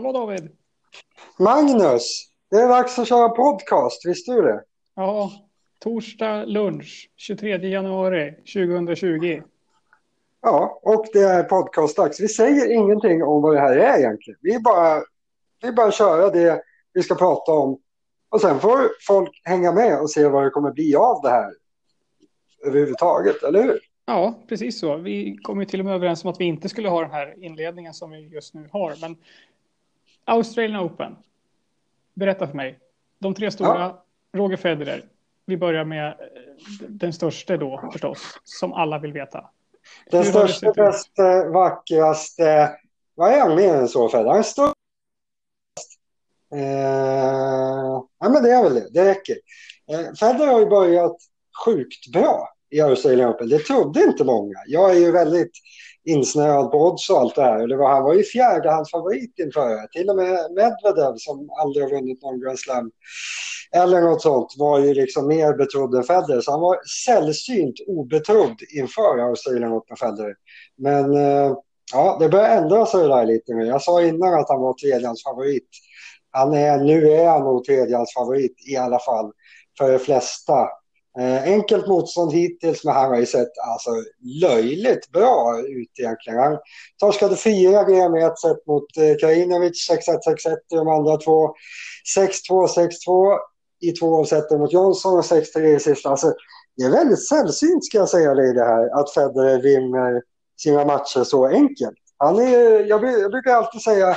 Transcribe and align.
Hallå 0.00 0.12
David! 0.12 0.50
Magnus! 1.38 2.26
Det 2.50 2.56
är 2.56 2.68
dags 2.68 2.98
att 2.98 3.08
köra 3.08 3.28
podcast, 3.28 4.06
visste 4.06 4.32
du 4.32 4.42
det? 4.42 4.64
Ja, 4.96 5.32
torsdag 5.78 6.44
lunch 6.44 7.10
23 7.16 7.68
januari 7.68 8.34
2020. 8.54 9.42
Ja, 10.42 10.80
och 10.82 11.06
det 11.12 11.20
är 11.20 11.42
podcastdags. 11.42 12.20
Vi 12.20 12.28
säger 12.28 12.72
ingenting 12.72 13.22
om 13.22 13.42
vad 13.42 13.54
det 13.54 13.60
här 13.60 13.76
är 13.76 13.98
egentligen. 13.98 14.38
Vi 14.42 14.58
bara, 14.58 15.02
vi 15.62 15.72
bara 15.72 15.92
köra 15.92 16.30
det 16.30 16.62
vi 16.92 17.02
ska 17.02 17.14
prata 17.14 17.52
om. 17.52 17.78
Och 18.28 18.40
sen 18.40 18.60
får 18.60 18.78
folk 19.06 19.40
hänga 19.44 19.72
med 19.72 20.00
och 20.00 20.10
se 20.10 20.28
vad 20.28 20.44
det 20.44 20.50
kommer 20.50 20.72
bli 20.72 20.96
av 20.96 21.22
det 21.22 21.30
här 21.30 21.52
överhuvudtaget, 22.66 23.42
eller 23.42 23.62
hur? 23.62 23.80
Ja, 24.06 24.34
precis 24.48 24.78
så. 24.78 24.96
Vi 24.96 25.36
kom 25.36 25.60
ju 25.60 25.66
till 25.66 25.80
och 25.80 25.86
med 25.86 25.94
överens 25.94 26.24
om 26.24 26.30
att 26.30 26.40
vi 26.40 26.44
inte 26.44 26.68
skulle 26.68 26.88
ha 26.88 27.00
den 27.00 27.10
här 27.10 27.44
inledningen 27.44 27.94
som 27.94 28.10
vi 28.10 28.28
just 28.28 28.54
nu 28.54 28.68
har. 28.72 28.94
Men 29.00 29.16
Australian 30.30 30.84
Open. 30.84 31.16
Berätta 32.14 32.46
för 32.46 32.54
mig. 32.54 32.78
De 33.18 33.34
tre 33.34 33.50
stora, 33.50 33.78
ja. 33.78 34.04
Roger 34.32 34.56
Federer. 34.56 35.04
Vi 35.46 35.56
börjar 35.56 35.84
med 35.84 36.06
eh, 36.06 36.14
den 36.88 37.12
största 37.12 37.56
då 37.56 37.90
förstås, 37.92 38.40
som 38.44 38.72
alla 38.72 38.98
vill 38.98 39.12
veta. 39.12 39.50
Den 40.10 40.24
största, 40.24 40.72
bästa, 40.72 41.48
vackraste. 41.48 42.78
Vad 43.14 43.32
är 43.32 43.40
han 43.40 43.54
mer 43.54 43.74
än 43.74 43.88
så 43.88 44.08
Federer? 44.08 44.28
Han 44.28 44.38
är 44.38 44.42
störst. 44.42 44.74
Eh, 46.54 46.60
ja, 48.18 48.28
men 48.28 48.42
det 48.42 48.50
är 48.50 48.62
väl 48.62 48.74
det. 48.74 48.88
Det 48.90 49.04
räcker. 49.04 49.36
Eh, 49.90 50.14
Federer 50.20 50.52
har 50.52 50.60
ju 50.60 50.66
börjat 50.66 51.16
sjukt 51.64 52.12
bra 52.12 52.48
i 52.70 52.80
Australian 52.80 53.30
Open. 53.30 53.48
Det 53.48 53.58
trodde 53.58 54.02
inte 54.02 54.24
många. 54.24 54.58
Jag 54.66 54.90
är 54.90 54.98
ju 54.98 55.12
väldigt 55.12 55.52
insnöad 56.04 56.70
på 56.70 56.78
odds 56.78 57.10
och 57.10 57.18
allt 57.18 57.34
det 57.34 57.42
här. 57.42 57.66
det 57.66 57.76
var, 57.76 57.90
han 57.90 58.02
var 58.02 58.14
ju 58.14 58.22
fjärdehandsfavorit 58.22 59.38
inför 59.38 59.68
det. 59.68 59.88
Till 59.92 60.10
och 60.10 60.16
med 60.16 60.52
Medvedev 60.52 61.14
som 61.16 61.50
aldrig 61.62 61.84
har 61.84 61.90
vunnit 61.90 62.22
någon 62.22 62.40
Grand 62.40 62.58
Slam 62.58 62.90
eller 63.76 64.00
något 64.00 64.22
sånt 64.22 64.54
var 64.58 64.78
ju 64.78 64.94
liksom 64.94 65.26
mer 65.26 65.52
betrodd 65.52 65.94
än 65.94 66.02
Federer. 66.02 66.40
Så 66.40 66.50
han 66.50 66.60
var 66.60 66.78
sällsynt 67.06 67.76
obetrodd 67.86 68.56
inför 68.76 69.18
Australian 69.18 69.72
Open 69.72 69.96
Federer. 69.96 70.34
Men 70.78 71.14
eh, 71.14 71.56
ja, 71.92 72.16
det 72.20 72.28
börjar 72.28 72.56
ändra 72.56 72.86
sig 72.86 73.08
där 73.08 73.26
lite 73.26 73.54
nu. 73.54 73.66
Jag 73.66 73.82
sa 73.82 74.02
innan 74.02 74.34
att 74.34 74.48
han 74.48 74.60
var 74.60 74.74
tredjehandsfavorit. 74.74 75.68
Han 76.30 76.54
är, 76.54 76.78
nu 76.78 77.10
är 77.10 77.28
han 77.28 77.44
nog 77.44 77.64
tredjehandsfavorit 77.64 78.54
i 78.68 78.76
alla 78.76 78.98
fall 78.98 79.32
för 79.78 79.92
de 79.92 79.98
flesta 79.98 80.68
Eh, 81.18 81.42
enkelt 81.42 81.86
motstånd 81.86 82.32
hittills, 82.32 82.84
men 82.84 82.94
han 82.94 83.10
har 83.10 83.18
ju 83.18 83.26
sett 83.26 83.58
alltså, 83.70 83.90
löjligt 84.42 85.10
bra 85.10 85.60
ut 85.60 85.98
egentligen. 85.98 86.38
Han 86.38 86.58
torskade 87.00 87.36
fyra 87.36 87.84
VM 87.84 88.16
i 88.16 88.22
ett 88.22 88.38
set 88.38 88.66
mot 88.66 88.96
eh, 88.96 89.16
Krajinovic, 89.20 89.90
6-1, 89.90 89.96
6-1 90.46 90.56
i 90.72 90.76
de 90.76 90.88
andra 90.88 91.16
två. 91.16 91.54
6-2, 92.16 92.66
6-2 93.06 93.38
i 93.80 93.92
två 93.92 94.18
av 94.20 94.24
seten 94.24 94.58
mot 94.58 94.72
Johnson 94.72 95.18
och 95.18 95.24
6-3 95.24 95.76
i 95.76 95.80
sista. 95.80 96.10
Alltså, 96.10 96.32
det 96.76 96.84
är 96.84 96.90
väldigt 96.90 97.28
sällsynt 97.28 97.84
ska 97.84 97.98
jag 97.98 98.08
säga 98.08 98.34
dig 98.34 98.54
det 98.54 98.64
här, 98.64 99.00
att 99.00 99.14
Federer 99.14 99.62
vinner 99.62 100.22
sina 100.62 100.84
matcher 100.84 101.24
så 101.24 101.46
enkelt. 101.46 101.98
Han 102.18 102.38
är, 102.38 102.84
jag, 102.84 103.04
jag 103.04 103.30
brukar 103.30 103.52
alltid 103.52 103.80
säga, 103.80 104.08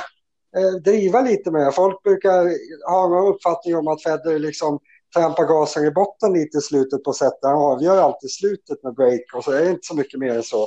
eh, 0.56 0.70
driva 0.84 1.20
lite 1.20 1.50
med. 1.50 1.74
Folk 1.74 2.02
brukar 2.02 2.52
ha 2.90 3.08
någon 3.08 3.34
uppfattning 3.34 3.76
om 3.76 3.88
att 3.88 4.02
Federer 4.02 4.38
liksom 4.38 4.78
trampar 5.14 5.44
gasen 5.44 5.86
i 5.86 5.90
botten 5.90 6.32
lite 6.32 6.58
i 6.58 6.60
slutet 6.60 7.04
på 7.04 7.12
sättet. 7.12 7.38
Han 7.42 7.54
avgör 7.54 8.02
alltid 8.02 8.30
slutet 8.30 8.82
med 8.82 8.94
break 8.94 9.20
och 9.34 9.44
så 9.44 9.52
är 9.52 9.64
det 9.64 9.70
inte 9.70 9.86
så 9.86 9.94
mycket 9.94 10.20
mer 10.20 10.34
än 10.34 10.42
så. 10.42 10.66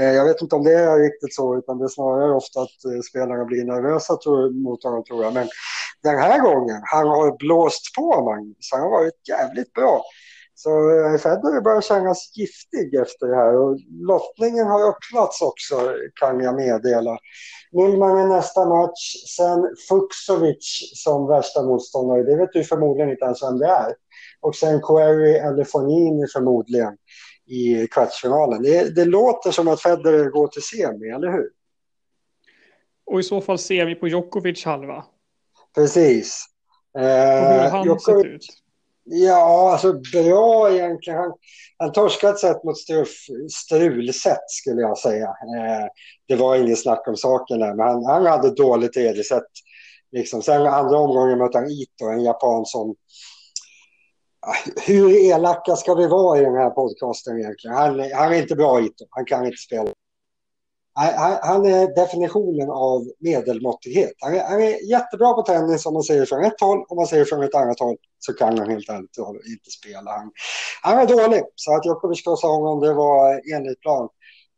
Eh, 0.00 0.12
jag 0.12 0.24
vet 0.24 0.42
inte 0.42 0.54
om 0.56 0.64
det 0.64 0.72
är 0.72 0.98
riktigt 0.98 1.34
så, 1.34 1.58
utan 1.58 1.78
det 1.78 1.84
är 1.84 1.88
snarare 1.88 2.34
ofta 2.34 2.60
att 2.60 2.84
eh, 2.84 3.00
spelarna 3.10 3.44
blir 3.44 3.64
nervösa 3.64 4.18
mot 4.52 4.84
honom, 4.84 5.04
tror 5.04 5.24
jag. 5.24 5.32
Men 5.32 5.48
den 6.02 6.18
här 6.18 6.40
gången, 6.40 6.80
han 6.84 7.06
har 7.08 7.36
blåst 7.36 7.94
på 7.96 8.24
Magnus. 8.24 8.68
Han 8.72 8.80
har 8.80 8.90
varit 8.90 9.28
jävligt 9.28 9.72
bra. 9.72 10.02
Så 10.58 10.70
eh, 10.70 11.18
Federer 11.18 11.60
börjar 11.60 11.80
kännas 11.80 12.36
giftig 12.36 12.94
efter 12.94 13.26
det 13.26 13.36
här 13.36 13.56
och 13.56 13.78
lottningen 13.90 14.66
har 14.66 14.88
öppnats 14.88 15.42
också 15.42 15.94
kan 16.20 16.40
jag 16.40 16.54
meddela. 16.56 17.18
Millman 17.72 18.18
är 18.18 18.26
nästa 18.26 18.68
match, 18.68 19.14
sen 19.36 19.76
Fuxovic 19.88 20.92
som 20.94 21.26
värsta 21.26 21.62
motståndare, 21.62 22.22
det 22.22 22.36
vet 22.36 22.52
du 22.52 22.64
förmodligen 22.64 23.10
inte 23.10 23.24
ens 23.24 23.42
vem 23.42 23.58
det 23.58 23.66
är. 23.66 23.94
Och 24.40 24.54
sen 24.54 24.82
Query 24.82 25.32
eller 25.32 25.64
Fonini 25.64 26.26
förmodligen 26.32 26.96
i 27.46 27.86
kvartsfinalen. 27.86 28.62
Det, 28.62 28.94
det 28.94 29.04
låter 29.04 29.50
som 29.50 29.68
att 29.68 29.82
Federer 29.82 30.30
går 30.30 30.48
till 30.48 30.62
semi, 30.62 31.08
eller 31.08 31.32
hur? 31.32 31.50
Och 33.06 33.20
i 33.20 33.22
så 33.22 33.40
fall 33.40 33.58
semi 33.58 33.94
på 33.94 34.08
Djokovic 34.08 34.64
halva. 34.64 35.04
Precis. 35.74 36.44
och 36.94 37.00
hur 37.00 37.08
har 37.08 37.68
han 37.68 37.84
Djokovic... 37.86 38.04
sett 38.04 38.24
ut? 38.24 38.65
Ja, 39.08 39.72
alltså 39.72 39.92
bra 39.92 40.72
egentligen. 40.72 41.18
Han, 41.18 41.32
han 41.78 41.92
torskade 41.92 42.32
ett 42.32 42.38
sätt 42.38 42.64
mot 42.64 42.78
strulsätt 43.52 44.50
skulle 44.50 44.80
jag 44.80 44.98
säga. 44.98 45.26
Eh, 45.26 45.86
det 46.28 46.36
var 46.36 46.56
ingen 46.56 46.76
snack 46.76 47.08
om 47.08 47.16
saken 47.16 47.58
där, 47.58 47.74
men 47.74 47.86
han, 47.86 48.04
han 48.04 48.26
hade 48.26 48.50
dåligt 48.50 48.92
tredje 48.92 49.24
set. 49.24 49.42
Liksom. 50.12 50.42
Sen 50.42 50.66
andra 50.66 50.98
omgången 50.98 51.38
mötte 51.38 51.58
han 51.58 51.70
Ito, 51.70 52.04
en 52.10 52.24
japan 52.24 52.66
som... 52.66 52.94
Ah, 54.46 54.70
hur 54.86 55.10
elaka 55.10 55.76
ska 55.76 55.94
vi 55.94 56.06
vara 56.06 56.38
i 56.38 56.44
den 56.44 56.54
här 56.54 56.70
podcasten 56.70 57.38
egentligen? 57.40 57.76
Han, 57.76 58.00
han 58.00 58.32
är 58.32 58.42
inte 58.42 58.56
bra 58.56 58.80
Ito, 58.80 59.04
han 59.10 59.24
kan 59.24 59.46
inte 59.46 59.58
spela. 59.58 59.90
Han 61.42 61.66
är 61.66 61.94
definitionen 61.94 62.70
av 62.70 63.02
medelmåttighet. 63.20 64.12
Han 64.20 64.34
är, 64.34 64.44
han 64.44 64.62
är 64.62 64.90
jättebra 64.90 65.32
på 65.32 65.42
tennis 65.42 65.86
om 65.86 65.94
man 65.94 66.02
säger 66.02 66.26
från 66.26 66.44
ett 66.44 66.60
håll. 66.60 66.84
Om 66.88 66.96
man 66.96 67.06
säger 67.06 67.24
från 67.24 67.42
ett 67.42 67.54
annat 67.54 67.80
håll 67.80 67.96
så 68.18 68.32
kan 68.32 68.58
han 68.58 68.70
helt 68.70 68.88
ärligt 68.88 69.18
inte 69.52 69.70
spela. 69.80 70.10
Han, 70.10 70.30
han 70.82 70.98
är 70.98 71.06
dålig, 71.06 71.42
så 71.54 71.76
att 71.76 71.86
Djokovic 71.86 72.22
krossade 72.22 72.52
honom, 72.52 72.80
det 72.80 72.94
var 72.94 73.40
enligt 73.54 73.80
plan. 73.80 74.08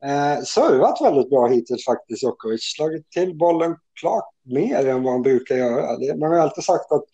Eh, 0.05 0.43
servat 0.43 1.01
väldigt 1.01 1.31
bra 1.31 1.47
hittills 1.47 1.85
faktiskt, 1.85 2.23
Djokovic. 2.23 2.63
Slagit 2.77 3.11
till 3.11 3.39
bollen 3.39 3.77
klart 4.01 4.29
mer 4.45 4.87
än 4.89 5.03
vad 5.03 5.13
han 5.13 5.23
brukar 5.23 5.57
göra. 5.57 5.97
Det, 5.97 6.17
man 6.17 6.31
har 6.31 6.39
alltid 6.39 6.65
sagt 6.65 6.93
att 6.93 7.05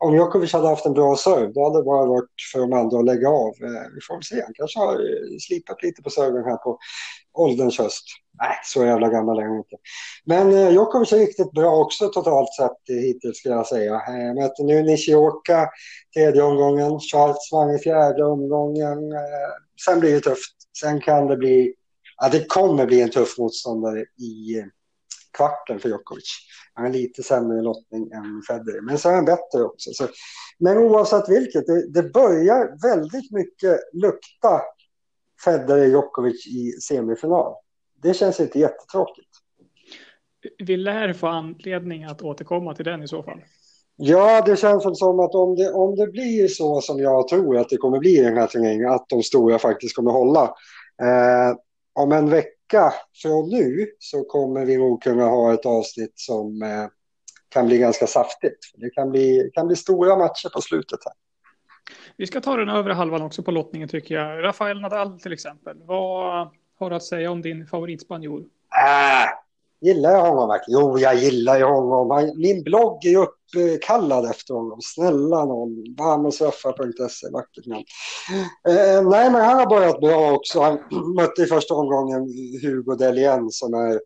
om 0.00 0.14
Djokovic 0.14 0.52
hade 0.52 0.68
haft 0.68 0.86
en 0.86 0.92
bra 0.92 1.16
serve, 1.16 1.52
då 1.52 1.64
hade 1.64 1.78
det 1.78 1.84
bara 1.84 2.06
varit 2.06 2.30
för 2.52 2.58
de 2.58 2.72
andra 2.72 2.98
att 2.98 3.04
lägga 3.04 3.28
av. 3.28 3.48
Eh, 3.48 3.86
vi 3.94 4.00
får 4.08 4.14
väl 4.14 4.24
se, 4.24 4.42
han 4.42 4.54
kanske 4.54 4.78
har 4.78 4.92
eh, 4.92 5.38
slipat 5.40 5.82
lite 5.82 6.02
på 6.02 6.10
serven 6.10 6.44
här 6.44 6.56
på 6.56 6.78
ålderns 7.32 7.78
höst. 7.78 8.04
Nej, 8.38 8.56
så 8.64 8.84
jävla 8.84 9.08
gammal 9.08 9.38
är 9.38 9.42
han 9.42 9.56
inte. 9.56 9.76
Men 10.24 10.52
eh, 10.52 10.70
Djokovic 10.70 11.12
är 11.12 11.18
riktigt 11.18 11.52
bra 11.52 11.76
också 11.76 12.08
totalt 12.08 12.54
sett 12.54 12.90
eh, 12.90 12.96
hittills 12.96 13.38
skulle 13.38 13.54
jag 13.54 13.66
säga. 13.66 13.94
Eh, 13.94 14.34
möter 14.34 14.64
nu 14.64 14.82
Nishioka 14.82 15.68
tredje 16.14 16.42
omgången, 16.42 17.00
Schwarzman 17.00 17.74
i 17.74 17.78
fjärde 17.78 18.24
omgången. 18.24 19.12
Eh, 19.12 19.50
sen 19.84 20.00
blir 20.00 20.14
det 20.14 20.20
tufft. 20.20 20.54
Sen 20.80 21.00
kan 21.00 21.26
det 21.26 21.36
bli, 21.36 21.74
ja 22.20 22.28
det 22.28 22.44
kommer 22.48 22.86
bli 22.86 23.00
en 23.00 23.10
tuff 23.10 23.38
motståndare 23.38 24.00
i 24.00 24.58
eh, 24.58 24.64
kvarten 25.36 25.78
för 25.78 25.88
Djokovic. 25.88 26.38
Han 26.74 26.86
är 26.86 26.90
lite 26.90 27.22
sämre 27.22 27.62
lottning 27.62 28.10
än 28.12 28.42
Federer, 28.46 28.80
men 28.80 28.98
så 28.98 29.08
är 29.08 29.14
han 29.14 29.24
bättre 29.24 29.62
också. 29.62 29.90
Så, 29.92 30.08
men 30.58 30.78
oavsett 30.78 31.28
vilket, 31.28 31.66
det, 31.66 31.92
det 31.92 32.02
börjar 32.02 32.82
väldigt 32.82 33.32
mycket 33.32 33.80
lukta 33.92 34.62
Federer-Djokovic 35.44 36.46
i 36.46 36.72
semifinal. 36.80 37.54
Det 38.02 38.14
känns 38.14 38.40
inte 38.40 38.58
jättetråkigt. 38.58 39.28
Vi 40.58 40.76
lär 40.76 41.12
få 41.12 41.26
anledning 41.26 42.04
att 42.04 42.22
återkomma 42.22 42.74
till 42.74 42.84
den 42.84 43.02
i 43.02 43.08
så 43.08 43.22
fall. 43.22 43.40
Ja, 43.96 44.42
det 44.46 44.56
känns 44.56 44.98
som 44.98 45.20
att 45.20 45.34
om 45.34 45.56
det, 45.56 45.72
om 45.72 45.96
det 45.96 46.06
blir 46.06 46.48
så 46.48 46.80
som 46.80 46.98
jag 46.98 47.28
tror 47.28 47.56
att 47.56 47.68
det 47.68 47.76
kommer 47.76 47.98
bli 47.98 48.18
i 48.18 48.22
den 48.22 48.36
här 48.36 48.46
turneringen, 48.46 48.90
att 48.90 49.08
de 49.08 49.22
stora 49.22 49.58
faktiskt 49.58 49.96
kommer 49.96 50.10
hålla. 50.10 50.42
Eh, 51.02 51.56
om 52.00 52.12
en 52.12 52.30
vecka 52.30 52.92
från 53.22 53.50
nu 53.50 53.86
så 53.98 54.24
kommer 54.24 54.64
vi 54.64 54.76
nog 54.76 55.02
kunna 55.02 55.24
ha 55.24 55.54
ett 55.54 55.66
avsnitt 55.66 56.12
som 56.14 56.62
eh, 56.62 56.86
kan 57.48 57.66
bli 57.66 57.78
ganska 57.78 58.06
saftigt. 58.06 58.58
Det 58.74 58.90
kan 58.90 59.10
bli, 59.10 59.50
kan 59.54 59.66
bli 59.66 59.76
stora 59.76 60.16
matcher 60.16 60.48
på 60.54 60.60
slutet 60.60 60.98
här. 61.04 61.14
Vi 62.16 62.26
ska 62.26 62.40
ta 62.40 62.56
den 62.56 62.68
övre 62.68 62.92
halvan 62.92 63.22
också 63.22 63.42
på 63.42 63.50
lottningen 63.50 63.88
tycker 63.88 64.14
jag. 64.14 64.44
Rafael 64.44 64.80
Nadal 64.80 65.20
till 65.20 65.32
exempel. 65.32 65.76
Vad 65.82 66.50
har 66.78 66.90
du 66.90 66.96
att 66.96 67.04
säga 67.04 67.30
om 67.30 67.42
din 67.42 67.66
favoritspanjor? 67.66 68.40
Äh, 68.40 69.28
gillar 69.80 70.10
jag 70.10 70.26
honom 70.26 70.48
verkligen? 70.48 70.80
Jo, 70.80 70.98
jag 70.98 71.14
gillar 71.14 71.58
ju 71.58 71.64
honom. 71.64 72.32
Min 72.36 72.62
blogg 72.62 73.06
är 73.06 73.10
ju 73.10 73.16
uppkallad 73.16 74.30
efter 74.30 74.54
honom. 74.54 74.78
Snälla 74.82 75.44
någon. 75.44 75.70
Varmosraffa.se, 75.98 77.30
vackert 77.32 77.66
namn. 77.66 77.84
Eh, 78.68 79.08
nej, 79.10 79.30
men 79.30 79.44
han 79.44 79.58
har 79.58 79.66
börjat 79.66 80.00
bra 80.00 80.32
också. 80.32 80.60
Han 80.60 80.78
mötte 81.16 81.42
i 81.42 81.46
första 81.46 81.74
omgången 81.74 82.22
Hugo 82.62 82.94
Delien 82.94 83.50
som 83.50 83.74
är 83.74 84.00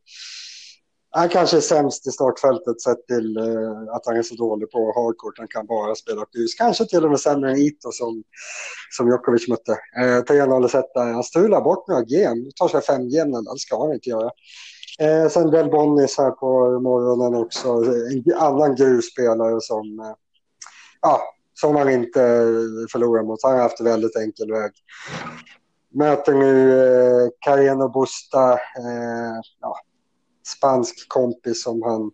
han 1.17 1.29
kanske 1.29 1.57
är 1.57 1.61
sämst 1.61 2.07
i 2.07 2.11
startfältet 2.11 2.81
sett 2.81 3.07
till 3.07 3.37
eh, 3.37 3.95
att 3.95 4.07
han 4.07 4.17
är 4.17 4.23
så 4.23 4.35
dålig 4.35 4.71
på 4.71 4.79
hardcourt. 4.79 5.39
Han 5.39 5.49
kan 5.49 5.67
bara 5.67 5.95
spela 5.95 6.25
grus. 6.33 6.55
Kanske 6.55 6.87
till 6.87 7.05
och 7.05 7.11
med 7.11 7.21
sämre 7.21 7.51
än 7.51 7.57
Ito 7.57 7.93
som, 7.93 8.23
som 8.91 9.09
Djokovic 9.09 9.49
mötte. 9.49 9.73
Eh, 9.73 10.23
3-0 10.23 10.69
set 10.69 10.95
där. 10.95 11.13
Han 11.13 11.25
strular 11.25 11.61
bort 11.61 11.89
några 11.89 12.05
gem. 12.05 12.51
tar 12.57 12.69
sig 12.69 12.83
fem 12.83 13.09
gem, 13.09 13.31
det 13.33 13.59
ska 13.59 13.79
han 13.79 13.95
inte 13.95 14.09
göra. 14.09 14.31
Eh, 14.99 15.29
sen 15.29 15.51
Del 15.51 15.71
Bonnis 15.71 16.19
här 16.19 16.31
på 16.31 16.81
morgonen 16.81 17.35
också. 17.35 17.69
En 17.69 18.35
annan 18.37 18.75
gruvspelare 18.75 19.61
som, 19.61 20.01
eh, 20.01 20.15
ja, 21.01 21.21
som 21.55 21.77
han 21.77 21.91
inte 21.91 22.21
förlorar 22.93 23.23
mot. 23.23 23.43
Han 23.43 23.53
har 23.53 23.63
haft 23.63 23.81
en 23.81 23.87
väldigt 23.87 24.17
enkel 24.17 24.53
väg. 24.53 24.73
Möter 25.95 26.35
nu 26.35 26.81
eh, 26.87 27.29
Carreno 27.41 27.89
Busta, 27.89 28.53
eh, 28.53 29.41
ja, 29.61 29.77
spansk 30.57 31.09
kompis 31.09 31.63
som 31.63 31.83
han, 31.83 32.11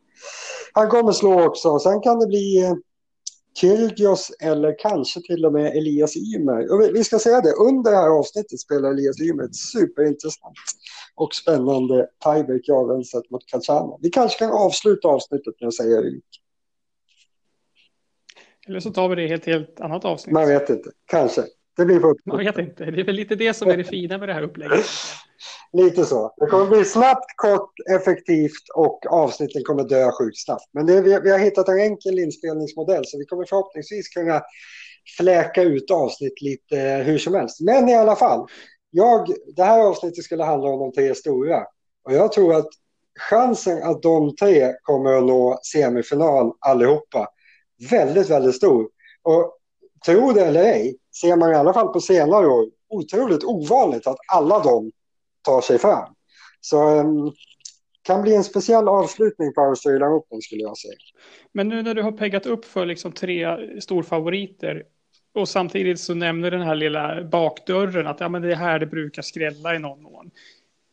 han 0.73 0.89
kommer 0.89 1.13
slå 1.13 1.47
också. 1.47 1.79
Sen 1.79 2.01
kan 2.01 2.19
det 2.19 2.27
bli 2.27 2.65
eh, 2.65 2.75
Kyrgios 3.61 4.31
eller 4.41 4.79
kanske 4.79 5.21
till 5.21 5.45
och 5.45 5.53
med 5.53 5.77
Elias 5.77 6.17
Ymer. 6.17 6.73
Och 6.73 6.95
vi 6.95 7.05
ska 7.05 7.19
säga 7.19 7.41
det, 7.41 7.53
under 7.53 7.91
det 7.91 7.97
här 7.97 8.09
avsnittet 8.09 8.61
spelar 8.61 8.91
Elias 8.91 9.21
Ymer 9.21 9.45
ett 9.45 9.57
superintressant 9.57 10.57
och 11.15 11.35
spännande 11.35 12.09
tiebreak 12.25 12.69
i 12.69 12.73
avgörandet 12.73 13.31
mot 13.31 13.47
Kachana. 13.47 13.97
Vi 14.01 14.11
kanske 14.11 14.39
kan 14.39 14.51
avsluta 14.51 15.09
avsnittet 15.09 15.61
med 15.61 15.69
att 15.69 15.75
säga 15.75 16.01
det. 16.01 16.21
Eller 18.67 18.81
så 18.81 18.91
tar 18.91 19.09
vi 19.09 19.17
det 19.17 19.23
i 19.23 19.33
ett 19.33 19.47
helt 19.47 19.81
annat 19.81 20.05
avsnitt. 20.05 20.33
Man 20.33 20.49
vet 20.49 20.71
inte, 20.71 20.91
kanske. 21.07 21.45
Det 21.77 21.85
blir 21.85 22.01
på 22.01 22.17
Man 22.25 22.39
vet 22.39 22.59
inte, 22.59 22.85
det 22.85 23.01
är 23.01 23.05
väl 23.05 23.15
lite 23.15 23.35
det 23.35 23.55
som 23.55 23.69
är 23.69 23.77
det 23.77 23.85
fina 23.85 24.19
med 24.19 24.29
det 24.29 24.35
här 24.35 24.43
upplägget. 24.43 24.87
Lite 25.73 26.05
så. 26.05 26.35
Det 26.37 26.47
kommer 26.47 26.67
bli 26.67 26.85
snabbt, 26.85 27.37
kort, 27.37 27.71
effektivt 27.91 28.69
och 28.75 29.07
avsnitten 29.11 29.63
kommer 29.65 29.85
dö 29.85 30.11
sjukt 30.13 30.45
snabbt. 30.45 30.69
Men 30.73 30.87
det, 30.87 31.01
vi, 31.01 31.21
vi 31.21 31.31
har 31.31 31.39
hittat 31.39 31.69
en 31.69 31.81
enkel 31.81 32.19
inspelningsmodell 32.19 33.05
så 33.07 33.19
vi 33.19 33.25
kommer 33.25 33.45
förhoppningsvis 33.45 34.09
kunna 34.09 34.43
fläka 35.17 35.63
ut 35.63 35.91
avsnitt 35.91 36.43
lite 36.43 36.77
hur 37.07 37.19
som 37.19 37.35
helst. 37.35 37.61
Men 37.61 37.89
i 37.89 37.95
alla 37.95 38.17
fall, 38.17 38.47
jag, 38.91 39.35
det 39.57 39.63
här 39.63 39.81
avsnittet 39.81 40.25
skulle 40.25 40.45
handla 40.45 40.69
om 40.69 40.79
de 40.79 40.93
tre 40.93 41.15
stora. 41.15 41.65
Och 42.05 42.13
jag 42.13 42.33
tror 42.33 42.55
att 42.55 42.69
chansen 43.31 43.83
att 43.83 44.03
de 44.03 44.37
tre 44.37 44.73
kommer 44.83 45.13
att 45.13 45.25
nå 45.25 45.59
semifinal 45.73 46.53
allihopa 46.59 47.29
väldigt, 47.91 48.31
väldigt 48.31 48.57
stor. 48.57 48.89
Och 49.23 49.57
tro 50.07 50.33
det 50.33 50.47
eller 50.47 50.65
ej, 50.65 50.97
ser 51.21 51.37
man 51.37 51.53
i 51.53 51.55
alla 51.55 51.73
fall 51.73 51.89
på 51.89 52.01
senare 52.01 52.47
år 52.47 52.67
otroligt 52.89 53.45
ovanligt 53.45 54.07
att 54.07 54.19
alla 54.33 54.59
de 54.59 54.93
tar 55.43 55.61
sig 55.61 55.79
fram. 55.79 56.15
Så 56.61 57.01
um, 57.01 57.33
kan 58.03 58.23
bli 58.23 58.35
en 58.35 58.45
speciell 58.45 58.89
avslutning 58.89 59.55
på 59.55 59.61
Australian 59.61 60.13
Open 60.13 60.41
skulle 60.41 60.63
jag 60.63 60.79
säga. 60.79 60.95
Men 61.53 61.69
nu 61.69 61.83
när 61.83 61.95
du 61.95 62.03
har 62.03 62.13
peggat 62.13 62.47
upp 62.47 62.65
för 62.65 62.87
liksom 62.87 63.13
tre 63.13 63.59
storfavoriter 63.81 64.85
och 65.35 65.49
samtidigt 65.49 66.01
så 66.01 66.15
nämner 66.15 66.51
den 66.51 66.63
här 66.63 66.75
lilla 66.75 67.25
bakdörren 67.25 68.07
att 68.07 68.21
ja, 68.21 68.29
men 68.29 68.43
det 68.43 68.53
är 68.53 68.57
här 68.57 68.79
det 68.79 68.87
brukar 68.87 69.23
skrälla 69.23 69.75
i 69.75 69.79
någon 69.79 70.03
mån. 70.03 70.31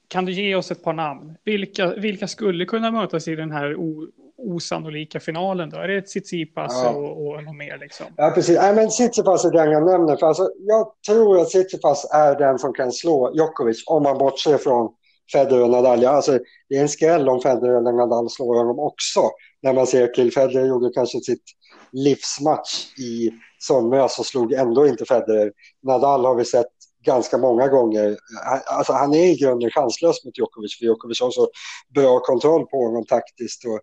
Kan 0.08 0.26
du 0.26 0.32
ge 0.32 0.56
oss 0.56 0.72
ett 0.72 0.84
par 0.84 0.94
namn? 0.94 1.38
Vilka, 1.44 1.96
vilka 1.96 2.28
skulle 2.28 2.66
kunna 2.66 2.92
mötas 2.92 3.28
i 3.28 3.36
den 3.36 3.52
här 3.52 3.76
o, 3.76 4.08
osannolika 4.38 5.20
finalen 5.20 5.70
då? 5.70 5.78
Är 5.78 5.88
det 5.88 6.02
Tsitsipas 6.02 6.72
ja. 6.84 6.90
och, 6.90 7.28
och 7.28 7.44
något 7.44 7.56
mer 7.56 7.78
liksom? 7.78 8.06
Ja, 8.16 8.32
precis. 8.36 8.58
Nej, 8.58 8.76
men 8.76 8.90
Tsitsipas 8.90 9.46
är 9.46 9.52
den 9.52 9.72
jag 9.72 9.86
nämner. 9.86 10.16
För 10.18 10.28
alltså, 10.28 10.50
jag 10.58 10.92
tror 11.08 11.42
att 11.42 11.50
Tsitsipas 11.50 12.06
är 12.14 12.36
den 12.36 12.60
som 12.60 12.74
kan 12.74 12.92
slå 12.92 13.32
Djokovic 13.36 13.84
om 13.88 14.04
man 14.04 14.18
bortser 14.18 14.58
från 14.58 14.94
Federer 15.32 15.64
och 15.64 15.70
Nadal. 15.70 16.02
Ja, 16.02 16.10
alltså, 16.10 16.40
det 16.70 16.76
är 16.76 16.82
en 16.82 16.90
skräll 16.90 17.30
om 17.30 17.42
Federer 17.42 17.78
eller 17.78 17.92
Nadal 17.92 18.30
slår 18.30 18.58
honom 18.58 18.80
också. 18.80 19.22
När 19.62 19.74
man 19.74 19.88
ser 19.88 20.08
till 20.08 20.34
Federer 20.34 20.68
gjorde 20.68 20.90
kanske 20.94 21.20
sitt 21.20 21.44
livsmatch 21.92 22.98
i 23.00 23.32
somras 23.60 24.20
och 24.20 24.26
slog 24.26 24.54
ändå 24.54 24.88
inte 24.88 25.06
Federer. 25.06 25.52
Nadal 25.84 26.26
har 26.26 26.36
vi 26.36 26.46
sett 26.46 26.77
ganska 27.08 27.38
många 27.38 27.68
gånger. 27.68 28.18
Alltså, 28.66 28.94
han 28.94 29.14
är 29.14 29.26
i 29.26 29.36
grunden 29.36 29.72
chanslös 29.72 30.26
mot 30.26 30.38
Djokovic 30.38 30.78
för 30.78 30.86
Djokovic 30.86 31.22
har 31.22 31.32
så 31.32 31.48
bra 31.96 32.20
kontroll 32.20 32.66
på 32.66 32.78
honom 32.86 33.06
taktiskt 33.06 33.66
och 33.66 33.80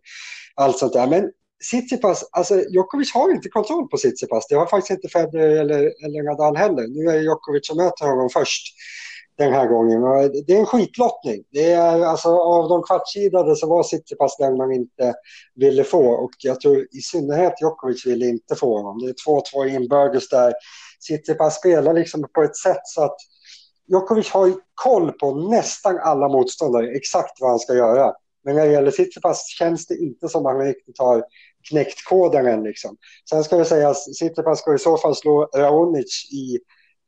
allt 0.55 0.79
sånt 0.79 0.93
där. 0.93 1.07
Men 1.07 1.31
Tsitsipas, 1.71 2.25
alltså 2.33 2.55
Djokovic 2.71 3.15
har 3.15 3.31
inte 3.31 3.49
kontroll 3.49 3.89
på 3.89 3.97
Tsitsipas. 3.97 4.47
Det 4.49 4.55
har 4.55 4.67
faktiskt 4.67 4.91
inte 4.91 5.09
Federer 5.09 5.61
eller, 5.61 5.81
eller 6.05 6.31
Nadal 6.31 6.57
heller. 6.57 6.87
Nu 6.89 7.11
är 7.11 7.15
det 7.15 7.23
Djokovic 7.23 7.67
som 7.67 7.77
möter 7.77 8.07
honom 8.07 8.31
först 8.31 8.63
den 9.39 9.53
här 9.53 9.67
gången. 9.67 10.03
Det 10.47 10.53
är 10.53 10.59
en 10.59 10.67
skitlottning. 10.67 11.45
Det 11.51 11.73
är, 11.73 12.05
alltså, 12.05 12.29
av 12.29 12.69
de 12.69 12.83
kvartsidade 12.83 13.57
så 13.57 13.69
var 13.69 13.83
Citypass 13.83 14.37
den 14.37 14.57
man 14.57 14.73
inte 14.73 15.15
ville 15.55 15.85
få 15.85 16.09
och 16.09 16.31
jag 16.39 16.61
tror 16.61 16.77
i 16.77 17.01
synnerhet 17.01 17.61
Djokovic 17.61 18.07
ville 18.07 18.27
inte 18.27 18.55
få 18.55 18.77
honom. 18.77 18.99
Det 18.99 19.09
är 19.09 19.67
2-2 19.67 19.69
inbördes 19.69 20.29
där. 20.29 20.55
Citypass 21.01 21.59
spelar 21.59 21.95
liksom 21.95 22.27
på 22.35 22.43
ett 22.43 22.57
sätt 22.57 22.81
så 22.85 23.03
att 23.05 23.17
Djokovic 23.89 24.31
har 24.31 24.53
koll 24.75 25.13
på 25.13 25.35
nästan 25.35 25.99
alla 25.99 26.29
motståndare, 26.29 26.97
exakt 26.97 27.41
vad 27.41 27.51
han 27.51 27.59
ska 27.59 27.75
göra. 27.75 28.13
Men 28.45 28.57
när 28.57 28.67
det 28.67 28.73
gäller 28.73 28.91
Citypass 28.91 29.47
känns 29.59 29.87
det 29.87 29.97
inte 29.97 30.29
som 30.29 30.47
att 30.47 30.53
han 30.53 30.65
riktigt 30.65 30.99
har 30.99 31.25
knäckt 31.69 32.09
koden 32.09 32.47
än. 32.47 32.63
Liksom. 32.63 32.97
Sen 33.31 33.45
ska 33.45 33.57
vi 33.57 33.65
säga 33.65 33.89
att 33.89 33.97
Tsitsipas 33.97 34.59
ska 34.59 34.75
i 34.75 34.79
så 34.79 34.97
fall 34.97 35.15
slå 35.15 35.49
Raonic 35.57 36.33
i 36.33 36.59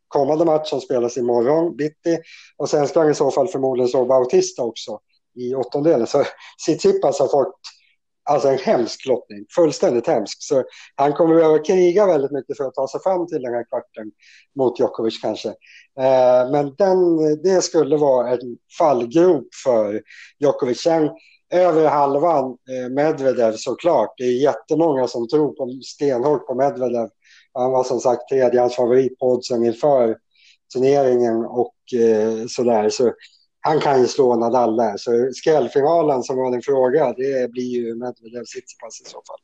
kommande 0.08 0.44
match 0.44 0.68
som 0.68 0.80
spelas 0.80 1.16
imorgon 1.16 1.76
bitti. 1.76 2.18
Och 2.56 2.68
sen 2.68 2.88
ska 2.88 3.00
han 3.00 3.10
i 3.10 3.14
så 3.14 3.30
fall 3.30 3.48
förmodligen 3.48 3.88
slå 3.88 4.04
Bautista 4.04 4.62
också 4.62 4.98
i 5.34 5.54
åttondelen. 5.54 6.06
Så 6.06 6.24
Tsitsipas 6.66 7.18
har 7.18 7.28
fått 7.28 7.60
alltså 8.30 8.48
en 8.48 8.58
hemsk 8.58 9.06
lottning, 9.06 9.44
fullständigt 9.54 10.06
hemsk. 10.06 10.36
Så 10.40 10.64
han 10.94 11.12
kommer 11.12 11.34
behöva 11.34 11.58
kriga 11.58 12.06
väldigt 12.06 12.30
mycket 12.30 12.56
för 12.56 12.64
att 12.64 12.74
ta 12.74 12.88
sig 12.88 13.00
fram 13.00 13.26
till 13.26 13.42
den 13.42 13.54
här 13.54 13.64
kvarten 13.68 14.12
mot 14.58 14.80
Djokovic 14.80 15.20
kanske. 15.22 15.48
Eh, 15.98 16.50
men 16.52 16.74
den, 16.78 17.16
det 17.42 17.62
skulle 17.62 17.96
vara 17.96 18.30
en 18.30 18.58
fallgrop 18.78 19.48
för 19.64 20.02
Djokovic. 20.38 20.80
Sen 20.80 21.10
över 21.52 21.88
halvan 21.88 22.44
eh, 22.44 22.90
Medvedev 22.90 23.52
såklart. 23.52 24.14
Det 24.16 24.24
är 24.24 24.42
jättemånga 24.42 25.06
som 25.06 25.28
tror 25.28 25.52
på, 25.52 25.80
stenhårt 25.82 26.46
på 26.46 26.54
Medvedev. 26.54 27.08
Han 27.56 27.72
var 27.72 27.84
som 27.84 28.00
sagt 28.00 28.28
tredje 28.28 28.60
hans 28.60 28.76
favoritpodd 28.76 29.42
inför 29.64 30.16
turneringen 30.74 31.44
och 31.44 31.74
eh, 32.00 32.46
sådär. 32.48 32.88
Så 32.88 33.12
han 33.60 33.80
kan 33.80 34.00
ju 34.00 34.06
slå 34.06 34.36
Nadal 34.36 34.76
där. 34.76 34.96
Så 34.96 35.30
skrällfinalen 35.34 36.22
som 36.22 36.36
var 36.36 36.50
din 36.50 36.62
fråga, 36.62 37.12
det 37.12 37.50
blir 37.50 37.64
ju 37.64 37.94
Medvedev 37.94 38.44
Tsitsipas 38.44 39.00
i 39.00 39.04
så 39.04 39.22
fall. 39.28 39.40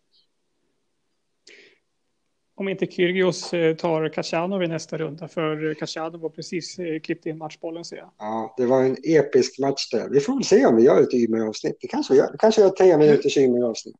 Om 2.62 2.68
inte 2.68 2.86
Kyrgios 2.86 3.54
eh, 3.54 3.76
tar 3.76 4.08
Khachanov 4.08 4.62
i 4.62 4.66
nästa 4.66 4.98
runda, 4.98 5.28
för 5.28 5.74
Khachanov 5.74 6.20
var 6.20 6.28
precis 6.28 6.78
eh, 6.78 7.00
klippt 7.00 7.26
in 7.26 7.38
matchbollen 7.38 7.84
ser 7.84 7.96
jag. 7.96 8.10
Ja, 8.18 8.54
det 8.56 8.66
var 8.66 8.82
en 8.82 8.96
episk 9.04 9.58
match 9.58 9.90
där. 9.90 10.08
Vi 10.08 10.20
får 10.20 10.34
väl 10.34 10.44
se 10.44 10.66
om 10.66 10.76
vi 10.76 10.82
gör 10.82 11.02
ett 11.02 11.14
Ymer-avsnitt. 11.14 11.76
Det 11.80 11.88
kanske 11.88 12.12
vi 12.12 12.18
gör. 12.18 12.28
Vi 12.32 12.38
kanske 12.38 12.60
gör 12.60 12.70
tre 12.70 12.96
minuters 12.96 13.36
Ymer-avsnitt. 13.36 13.96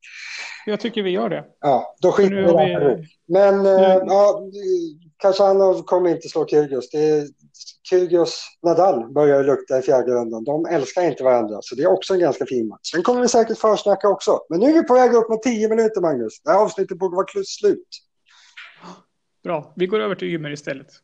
Jag 0.66 0.81
tycker 0.81 1.02
vi 1.02 1.11
gör 1.11 1.28
det. 1.28 1.45
Ja, 1.61 1.97
då 2.02 2.12
skiter 2.12 2.35
vi 2.35 2.73
i 2.73 2.75
det. 2.75 3.04
Men 3.28 3.66
äh, 3.66 3.99
ja, 4.07 4.42
Khachanov 5.23 5.83
kommer 5.83 6.11
inte 6.11 6.28
slå 6.28 6.47
Kyrgios. 6.47 6.90
Det 6.90 6.99
är 6.99 7.26
Kyrgios 7.90 8.45
Nadal 8.62 9.12
börjar 9.12 9.45
lukta 9.45 9.78
i 9.78 9.83
fjärde 9.83 10.12
rundan. 10.12 10.45
De 10.45 10.66
älskar 10.66 11.02
inte 11.02 11.25
varandra, 11.25 11.59
så 11.62 11.75
det 11.75 11.83
är 11.83 11.92
också 11.92 12.14
en 12.14 12.21
ganska 12.21 12.47
fin 12.47 12.69
match. 12.69 12.90
Sen 12.95 13.02
kommer 13.02 13.21
vi 13.21 13.28
säkert 13.28 13.59
försnacka 13.59 14.09
också. 14.09 14.40
Men 14.49 14.61
nu 14.61 14.66
är 14.66 14.73
vi 14.73 14.83
på 14.83 14.95
väg 14.95 15.14
upp 15.14 15.28
mot 15.28 15.42
tio 15.42 15.69
minuter, 15.69 16.00
Magnus. 16.00 16.42
Det 16.45 16.50
här 16.50 16.59
avsnittet 16.59 16.99
borde 16.99 17.16
vara 17.16 17.26
slut. 17.47 17.88
Bra, 19.42 19.72
vi 19.76 19.87
går 19.87 20.00
över 20.00 20.14
till 20.14 20.28
Ymer 20.28 20.50
istället. 20.50 21.02